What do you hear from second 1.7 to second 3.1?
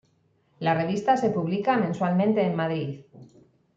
mensualmente en Madrid.